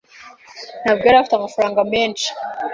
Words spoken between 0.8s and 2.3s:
Ntabwo yari afite amafaranga menshi.